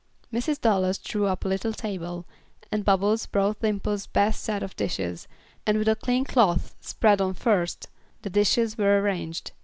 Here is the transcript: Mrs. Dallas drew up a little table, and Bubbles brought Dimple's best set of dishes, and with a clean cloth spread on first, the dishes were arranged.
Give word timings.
Mrs. 0.33 0.59
Dallas 0.59 0.97
drew 0.97 1.27
up 1.27 1.45
a 1.45 1.47
little 1.47 1.73
table, 1.73 2.25
and 2.71 2.83
Bubbles 2.83 3.27
brought 3.27 3.59
Dimple's 3.61 4.07
best 4.07 4.41
set 4.43 4.63
of 4.63 4.75
dishes, 4.75 5.27
and 5.63 5.77
with 5.77 5.87
a 5.87 5.95
clean 5.95 6.25
cloth 6.25 6.73
spread 6.79 7.21
on 7.21 7.35
first, 7.35 7.87
the 8.23 8.29
dishes 8.31 8.79
were 8.79 8.99
arranged. 8.99 9.51